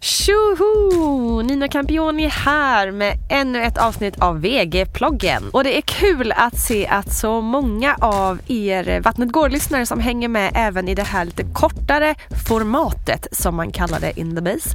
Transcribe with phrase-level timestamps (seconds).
[0.00, 1.42] Tjoho!
[1.42, 5.50] Nina Campioni här med ännu ett avsnitt av VG-ploggen.
[5.52, 10.28] Och det är kul att se att så många av er Vattnet går-lyssnare som hänger
[10.28, 12.14] med även i det här lite kortare
[12.48, 14.70] formatet som man kallar det in the base.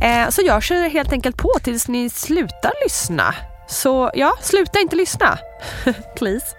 [0.00, 3.34] Eh, så jag kör helt enkelt på tills ni slutar lyssna.
[3.68, 5.38] Så ja, sluta inte lyssna.
[6.16, 6.56] Please.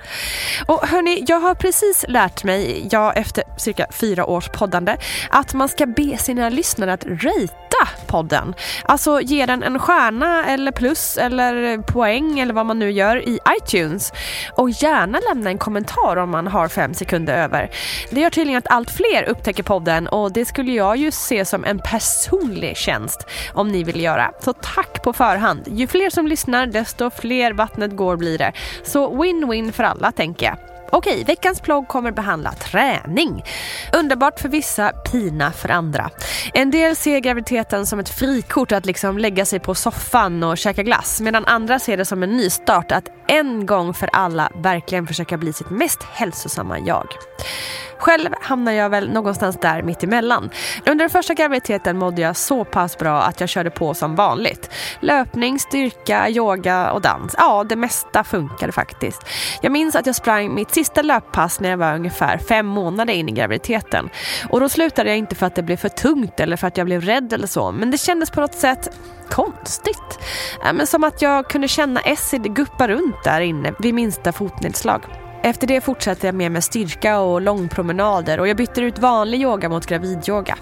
[0.65, 4.97] Och hörni, jag har precis lärt mig, jag efter cirka fyra års poddande,
[5.29, 8.55] att man ska be sina lyssnare att rita podden.
[8.83, 13.39] Alltså ge den en stjärna eller plus eller poäng eller vad man nu gör i
[13.57, 14.13] iTunes.
[14.55, 17.69] Och gärna lämna en kommentar om man har fem sekunder över.
[18.11, 21.65] Det gör tydligen att allt fler upptäcker podden och det skulle jag ju se som
[21.65, 24.31] en personlig tjänst om ni vill göra.
[24.39, 25.61] Så tack på förhand.
[25.67, 28.51] Ju fler som lyssnar desto fler vattnet går blir det.
[28.87, 30.57] Så win-win för alla tänker jag.
[30.91, 33.43] Okej, veckans plogg kommer behandla träning.
[33.93, 36.09] Underbart för vissa, pina för andra.
[36.53, 40.83] En del ser graviditeten som ett frikort att liksom lägga sig på soffan och käka
[40.83, 45.37] glass medan andra ser det som en nystart att en gång för alla verkligen försöka
[45.37, 47.07] bli sitt mest hälsosamma jag.
[47.97, 50.49] Själv hamnar jag väl någonstans där mittemellan.
[50.85, 54.69] Under den första graviditeten mådde jag så pass bra att jag körde på som vanligt.
[54.99, 57.35] Löpning, styrka, yoga och dans.
[57.37, 59.21] Ja, det mesta funkade faktiskt.
[59.61, 63.29] Jag minns att jag sprang mitt sista löppass när jag var ungefär fem månader in
[63.29, 64.09] i graviditeten.
[64.49, 66.85] Och då slutade jag inte för att det blev för tungt eller för att jag
[66.85, 67.71] blev rädd eller så.
[67.71, 68.97] Men det kändes på något sätt
[69.29, 70.19] konstigt.
[70.73, 75.01] Men som att jag kunde känna Essid guppa runt där inne vid minsta fotnedslag.
[75.43, 79.69] Efter det fortsatte jag med med styrka och långpromenader och jag bytte ut vanlig yoga
[79.69, 80.57] mot gravidyoga.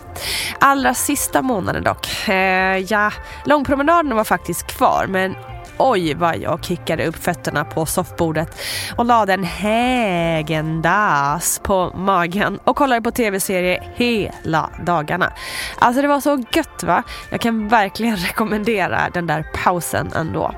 [0.60, 2.30] Allra sista månaden dock.
[2.30, 3.12] Eh, ja,
[3.46, 5.36] långpromenaderna var faktiskt kvar men
[5.78, 8.62] oj vad jag kickade upp fötterna på soffbordet
[8.96, 10.82] och lade en hägendas
[11.64, 15.34] på magen och kollade på TV-serier hela dagarna.
[15.80, 17.04] Alltså det var så gött va?
[17.30, 20.52] Jag kan verkligen rekommendera den där pausen ändå.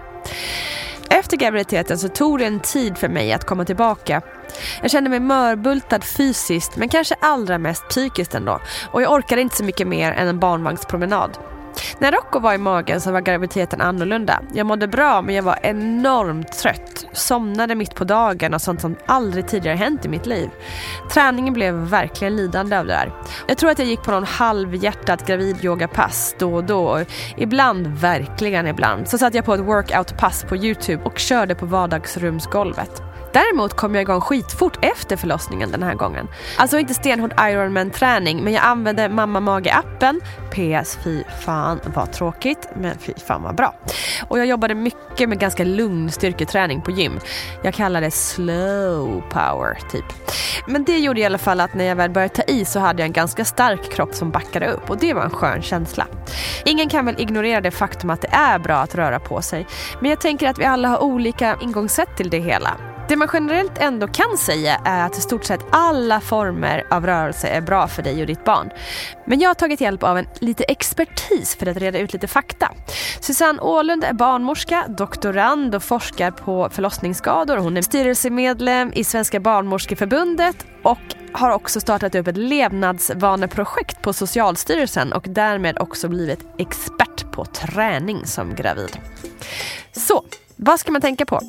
[1.09, 4.21] Efter graviditeten så tog det en tid för mig att komma tillbaka.
[4.81, 8.59] Jag kände mig mörbultad fysiskt men kanske allra mest psykiskt ändå
[8.91, 11.37] och jag orkade inte så mycket mer än en barnvagnspromenad.
[11.99, 14.41] När Rocco var i magen så var graviditeten annorlunda.
[14.53, 17.05] Jag mådde bra men jag var enormt trött.
[17.11, 20.49] Somnade mitt på dagen och sånt som aldrig tidigare hänt i mitt liv.
[21.11, 23.11] Träningen blev verkligen lidande av det där.
[23.47, 26.99] Jag tror att jag gick på någon halvhjärtat gravidyogapass då och då.
[27.37, 33.06] Ibland, verkligen ibland, så satt jag på ett workoutpass på Youtube och körde på vardagsrumsgolvet.
[33.37, 36.27] Däremot kom jag igång skitfort efter förlossningen den här gången.
[36.57, 40.21] Alltså inte stenhård Ironman-träning, men jag använde Mamma Mage-appen.
[40.51, 43.75] PS, fy fan vad tråkigt, men fy fan vad bra.
[44.27, 47.19] Och jag jobbade mycket med ganska lugn styrketräning på gym.
[47.63, 50.05] Jag kallar det slow power, typ.
[50.67, 53.01] Men det gjorde i alla fall att när jag väl började ta i så hade
[53.01, 56.07] jag en ganska stark kropp som backade upp och det var en skön känsla.
[56.65, 59.67] Ingen kan väl ignorera det faktum att det är bra att röra på sig.
[60.01, 62.77] Men jag tänker att vi alla har olika ingångssätt till det hela.
[63.07, 67.47] Det man generellt ändå kan säga är att i stort sett alla former av rörelse
[67.47, 68.69] är bra för dig och ditt barn.
[69.25, 72.71] Men jag har tagit hjälp av en lite expertis för att reda ut lite fakta.
[73.19, 77.57] Susanne Ålund är barnmorska, doktorand och forskar på förlossningsskador.
[77.57, 80.99] Hon är styrelsemedlem i Svenska barnmorskeförbundet och
[81.31, 88.25] har också startat upp ett levnadsvaneprojekt på Socialstyrelsen och därmed också blivit expert på träning
[88.25, 88.99] som gravid.
[89.91, 90.23] Så,
[90.55, 91.41] vad ska man tänka på?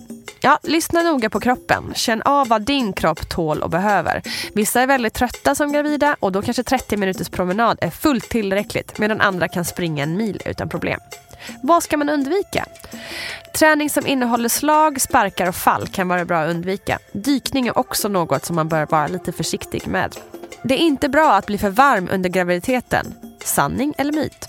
[0.49, 1.93] Ja, lyssna noga på kroppen.
[1.95, 4.23] Känn av vad din kropp tål och behöver.
[4.55, 8.99] Vissa är väldigt trötta som gravida och då kanske 30 minuters promenad är fullt tillräckligt
[8.99, 11.00] medan andra kan springa en mil utan problem.
[11.62, 12.67] Vad ska man undvika?
[13.59, 16.99] Träning som innehåller slag, sparkar och fall kan vara bra att undvika.
[17.12, 20.17] Dykning är också något som man bör vara lite försiktig med.
[20.62, 23.15] Det är inte bra att bli för varm under graviditeten.
[23.45, 24.49] Sanning eller myt?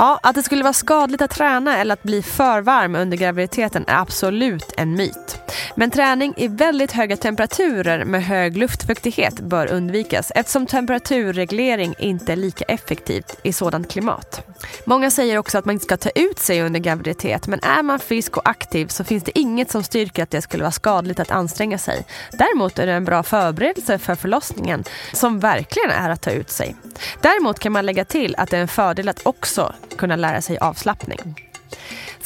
[0.00, 3.84] Ja, att det skulle vara skadligt att träna eller att bli för varm under graviditeten
[3.86, 5.38] är absolut en myt.
[5.74, 12.36] Men träning i väldigt höga temperaturer med hög luftfuktighet bör undvikas eftersom temperaturreglering inte är
[12.36, 14.46] lika effektivt i sådant klimat.
[14.84, 17.98] Många säger också att man inte ska ta ut sig under graviditet men är man
[17.98, 21.30] frisk och aktiv så finns det inget som styrker att det skulle vara skadligt att
[21.30, 22.06] anstränga sig.
[22.32, 26.76] Däremot är det en bra förberedelse för förlossningen som verkligen är att ta ut sig.
[27.20, 30.58] Däremot kan man lägga till att det är en fördel att också kunna lära sig
[30.58, 31.47] avslappning.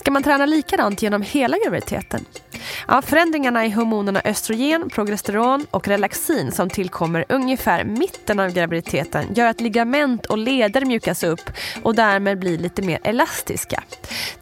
[0.03, 2.25] Ska man träna likadant genom hela graviditeten?
[2.89, 9.47] Ja, förändringarna i hormonerna östrogen, progesteron och relaxin som tillkommer ungefär mitten av graviditeten gör
[9.47, 11.51] att ligament och leder mjukas upp
[11.83, 13.83] och därmed blir lite mer elastiska.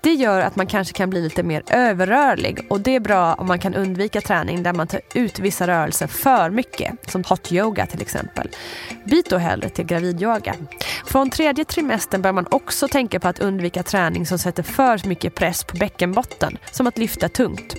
[0.00, 3.46] Det gör att man kanske kan bli lite mer överrörlig och det är bra om
[3.46, 7.86] man kan undvika träning där man tar ut vissa rörelser för mycket, som hot yoga
[7.86, 8.48] till exempel.
[9.04, 10.54] Byt då hellre till gravidyoga.
[11.06, 15.34] Från tredje trimestern bör man också tänka på att undvika träning som sätter för mycket
[15.34, 17.76] press på bäckenbotten, som att lyfta tungt.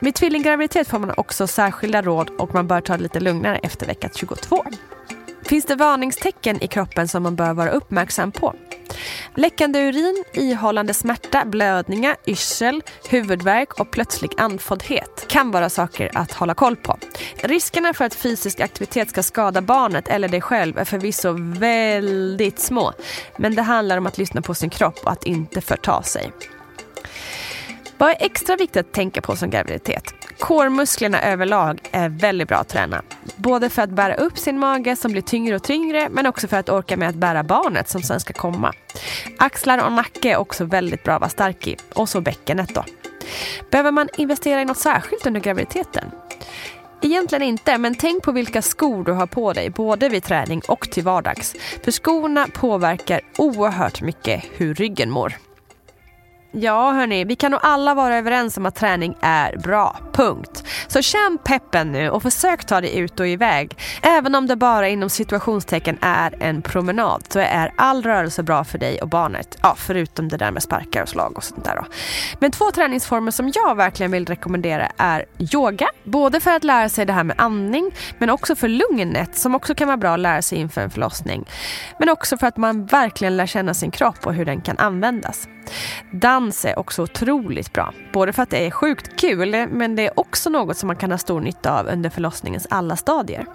[0.00, 3.86] Med tvillinggraviditet får man också särskilda råd och man bör ta det lite lugnare efter
[3.86, 4.64] vecka 22.
[5.44, 8.54] Finns det varningstecken i kroppen som man bör vara uppmärksam på?
[9.34, 16.54] Läckande urin, ihållande smärta, blödningar, yrsel, huvudvärk och plötslig andfåddhet kan vara saker att hålla
[16.54, 16.98] koll på.
[17.36, 22.92] Riskerna för att fysisk aktivitet ska skada barnet eller dig själv är förvisso väldigt små.
[23.36, 26.32] Men det handlar om att lyssna på sin kropp och att inte förta sig.
[27.98, 30.14] Vad är extra viktigt att tänka på som graviditet?
[30.38, 33.02] Kårmusklerna överlag är väldigt bra att träna.
[33.36, 36.56] Både för att bära upp sin mage som blir tyngre och tyngre men också för
[36.56, 38.72] att orka med att bära barnet som sen ska komma.
[39.38, 41.76] Axlar och nacke är också väldigt bra att vara stark i.
[41.94, 42.84] Och så bäckenet då.
[43.70, 46.04] Behöver man investera i något särskilt under graviditeten?
[47.02, 50.90] Egentligen inte, men tänk på vilka skor du har på dig både vid träning och
[50.90, 51.56] till vardags.
[51.84, 55.34] För skorna påverkar oerhört mycket hur ryggen mår.
[56.56, 59.96] Ja hörni, vi kan nog alla vara överens om att träning är bra.
[60.12, 60.64] Punkt.
[60.86, 63.78] Så känn peppen nu och försök ta dig ut och iväg.
[64.02, 68.78] Även om det bara inom situationstecken är en promenad så är all rörelse bra för
[68.78, 69.58] dig och barnet.
[69.62, 71.84] Ja, förutom det där med sparkar och slag och sånt där då.
[72.38, 75.88] Men två träningsformer som jag verkligen vill rekommendera är yoga.
[76.04, 79.74] Både för att lära sig det här med andning men också för lugnet som också
[79.74, 81.44] kan vara bra att lära sig inför en förlossning.
[81.98, 85.48] Men också för att man verkligen lär känna sin kropp och hur den kan användas.
[86.44, 87.94] Dans är också otroligt bra.
[88.12, 91.10] Både för att det är sjukt kul men det är också något som man kan
[91.10, 93.46] ha stor nytta av under förlossningens alla stadier.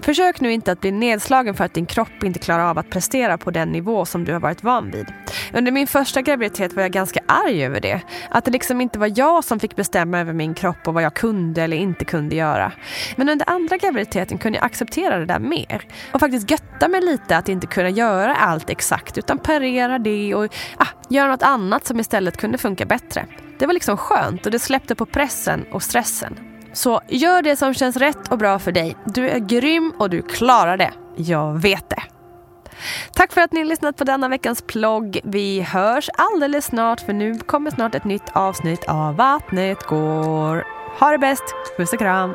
[0.00, 3.38] Försök nu inte att bli nedslagen för att din kropp inte klarar av att prestera
[3.38, 5.06] på den nivå som du har varit van vid.
[5.52, 8.00] Under min första graviditet var jag ganska arg över det.
[8.30, 11.14] Att det liksom inte var jag som fick bestämma över min kropp och vad jag
[11.14, 12.72] kunde eller inte kunde göra.
[13.16, 15.82] Men under andra graviditeten kunde jag acceptera det där mer.
[16.12, 20.54] Och faktiskt götta mig lite att inte kunna göra allt exakt utan parera det och
[20.76, 23.26] ah, göra något annat som istället kunde funka bättre.
[23.58, 26.53] Det var liksom skönt och det släppte på pressen och stressen.
[26.74, 28.96] Så gör det som känns rätt och bra för dig.
[29.04, 30.92] Du är grym och du klarar det.
[31.16, 32.02] Jag vet det.
[33.12, 35.20] Tack för att ni har lyssnat på denna veckans plogg.
[35.24, 40.64] Vi hörs alldeles snart för nu kommer snart ett nytt avsnitt av Vattnet går.
[41.00, 41.44] Ha det bäst.
[41.76, 42.34] Puss och kram.